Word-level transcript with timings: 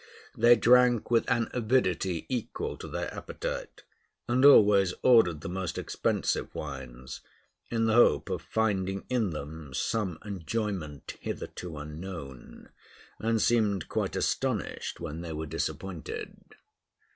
They 0.35 0.55
drank 0.55 1.11
with 1.11 1.29
an 1.29 1.47
avidity 1.53 2.25
equal 2.27 2.75
to 2.77 2.87
their 2.87 3.13
appetite, 3.13 3.83
and 4.27 4.43
always 4.43 4.95
ordered 5.03 5.41
the 5.41 5.47
most 5.47 5.77
expensive 5.77 6.55
wines, 6.55 7.21
in 7.69 7.85
the 7.85 7.93
hope 7.93 8.31
of 8.31 8.41
finding 8.41 9.05
in 9.09 9.29
them 9.29 9.75
some 9.75 10.17
enjoyment 10.25 11.17
hitherto 11.21 11.77
unknown, 11.77 12.69
and 13.19 13.39
seemed 13.39 13.89
quite 13.89 14.15
astonished 14.15 14.99
when 14.99 15.21
they 15.21 15.33
were 15.33 15.45
disappointed. 15.45 16.35